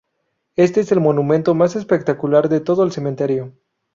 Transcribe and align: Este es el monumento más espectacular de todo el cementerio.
Este 0.55 0.79
es 0.79 0.91
el 0.91 0.99
monumento 0.99 1.53
más 1.53 1.75
espectacular 1.75 2.49
de 2.49 2.59
todo 2.59 2.83
el 2.83 2.91
cementerio. 2.91 3.53